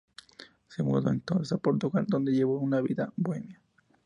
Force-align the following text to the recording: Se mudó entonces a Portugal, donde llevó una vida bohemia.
Se 0.67 0.81
mudó 0.81 1.11
entonces 1.11 1.51
a 1.51 1.59
Portugal, 1.59 2.05
donde 2.07 2.31
llevó 2.33 2.57
una 2.57 2.81
vida 2.81 3.13
bohemia. 3.17 3.61